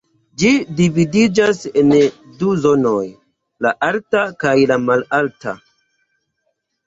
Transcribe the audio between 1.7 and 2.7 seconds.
en du